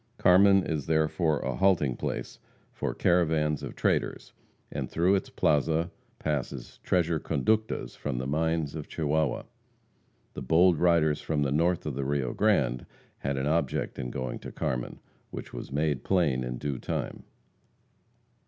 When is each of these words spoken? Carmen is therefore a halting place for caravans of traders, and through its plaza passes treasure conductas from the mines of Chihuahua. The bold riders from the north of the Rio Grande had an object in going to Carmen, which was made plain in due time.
Carmen 0.17 0.63
is 0.63 0.87
therefore 0.87 1.41
a 1.41 1.55
halting 1.55 1.95
place 1.95 2.39
for 2.73 2.95
caravans 2.95 3.61
of 3.61 3.75
traders, 3.75 4.33
and 4.71 4.89
through 4.89 5.13
its 5.13 5.29
plaza 5.29 5.91
passes 6.17 6.79
treasure 6.81 7.19
conductas 7.19 7.95
from 7.95 8.17
the 8.17 8.25
mines 8.25 8.73
of 8.73 8.87
Chihuahua. 8.87 9.43
The 10.33 10.41
bold 10.41 10.79
riders 10.79 11.21
from 11.21 11.43
the 11.43 11.51
north 11.51 11.85
of 11.85 11.93
the 11.93 12.03
Rio 12.03 12.33
Grande 12.33 12.87
had 13.19 13.37
an 13.37 13.45
object 13.45 13.99
in 13.99 14.09
going 14.09 14.39
to 14.39 14.51
Carmen, 14.51 14.99
which 15.29 15.53
was 15.53 15.71
made 15.71 16.03
plain 16.03 16.43
in 16.43 16.57
due 16.57 16.79
time. 16.79 17.21